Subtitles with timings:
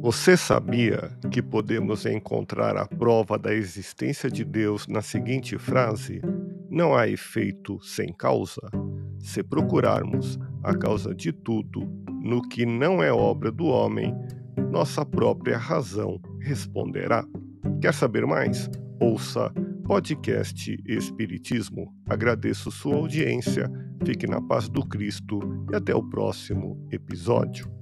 [0.00, 6.22] Você sabia que podemos encontrar a prova da existência de Deus na seguinte frase:
[6.70, 8.62] Não há efeito sem causa?
[9.18, 11.80] Se procurarmos a causa de tudo
[12.22, 14.14] no que não é obra do homem,
[14.70, 17.24] nossa própria razão responderá.
[17.80, 18.70] Quer saber mais?
[19.00, 19.52] Ouça
[19.84, 21.92] podcast Espiritismo.
[22.06, 23.70] Agradeço sua audiência,
[24.04, 25.40] fique na paz do Cristo
[25.72, 27.77] e até o próximo episódio.